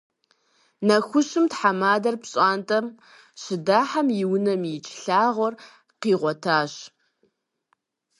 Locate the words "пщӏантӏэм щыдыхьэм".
2.21-4.07